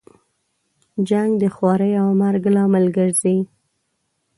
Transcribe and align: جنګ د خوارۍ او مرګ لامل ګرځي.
جنګ 1.09 1.29
د 1.39 1.43
خوارۍ 1.55 1.91
او 2.01 2.07
مرګ 2.21 2.43
لامل 2.55 2.85
ګرځي. 2.97 3.37